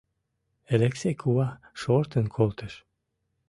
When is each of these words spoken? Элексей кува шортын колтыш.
Элексей 0.73 1.15
кува 1.21 1.47
шортын 1.81 2.25
колтыш. 2.35 2.73